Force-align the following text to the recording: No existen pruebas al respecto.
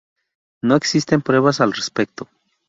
No 0.63 0.75
existen 0.75 1.21
pruebas 1.21 1.61
al 1.61 1.73
respecto. 1.73 2.27